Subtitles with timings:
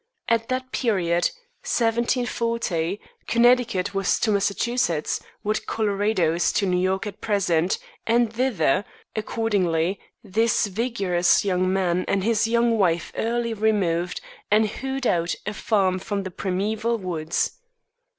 [0.27, 1.25] At that period,
[1.61, 7.77] 1740, Connecticut was to Massachusetts what Colorado is to New York at present;
[8.07, 8.83] and thither,
[9.15, 15.53] accordingly, this vigorous young man and his young wife early removed, and hewed out a
[15.53, 17.59] farm from the primeval woods.